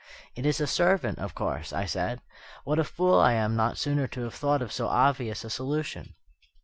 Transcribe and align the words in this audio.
"It 0.35 0.47
is 0.47 0.59
a 0.59 0.65
servant, 0.65 1.19
of 1.19 1.35
course," 1.35 1.71
I 1.71 1.85
said; 1.85 2.21
"what 2.63 2.79
a 2.79 2.83
fool 2.83 3.19
I 3.19 3.33
am 3.33 3.55
not 3.55 3.77
sooner 3.77 4.07
to 4.07 4.21
have 4.23 4.33
thought 4.33 4.63
of 4.63 4.73
so 4.73 4.87
obvious 4.87 5.43
a 5.45 5.49
solution!" 5.51 6.15